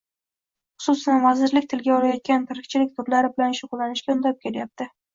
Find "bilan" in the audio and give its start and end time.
3.39-3.57